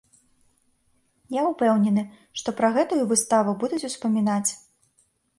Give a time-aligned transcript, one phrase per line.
[1.33, 2.03] Я ўпэўнены,
[2.41, 4.51] што пра гэтую выставу будуць успамінаць.